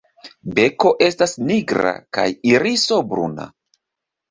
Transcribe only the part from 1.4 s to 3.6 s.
nigra kaj iriso bruna.